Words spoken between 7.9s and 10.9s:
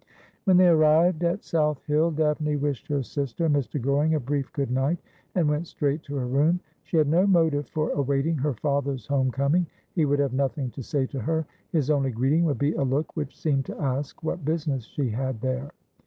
awaiting her father's home coming. He would have nothing to